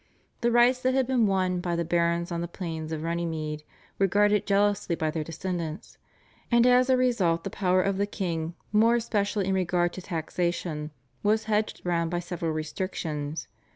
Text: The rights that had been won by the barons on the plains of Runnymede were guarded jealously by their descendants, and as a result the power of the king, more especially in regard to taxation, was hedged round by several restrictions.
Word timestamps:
The 0.39 0.49
rights 0.51 0.79
that 0.81 0.95
had 0.95 1.05
been 1.05 1.27
won 1.27 1.59
by 1.59 1.75
the 1.75 1.85
barons 1.85 2.31
on 2.31 2.41
the 2.41 2.47
plains 2.47 2.91
of 2.91 3.03
Runnymede 3.03 3.61
were 3.99 4.07
guarded 4.07 4.47
jealously 4.47 4.95
by 4.95 5.11
their 5.11 5.23
descendants, 5.23 5.99
and 6.49 6.65
as 6.65 6.89
a 6.89 6.97
result 6.97 7.43
the 7.43 7.51
power 7.51 7.83
of 7.83 7.97
the 7.99 8.07
king, 8.07 8.55
more 8.71 8.95
especially 8.95 9.45
in 9.45 9.53
regard 9.53 9.93
to 9.93 10.01
taxation, 10.01 10.89
was 11.21 11.43
hedged 11.43 11.81
round 11.85 12.09
by 12.09 12.19
several 12.19 12.51
restrictions. 12.51 13.47